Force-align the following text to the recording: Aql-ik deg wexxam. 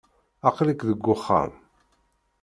Aql-ik 0.47 0.81
deg 0.89 0.99
wexxam. 1.05 1.51